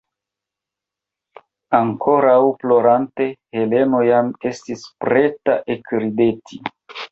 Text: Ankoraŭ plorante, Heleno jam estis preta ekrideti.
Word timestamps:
Ankoraŭ 1.79 2.39
plorante, 2.63 3.29
Heleno 3.59 4.01
jam 4.09 4.33
estis 4.53 4.89
preta 5.05 5.61
ekrideti. 5.79 6.63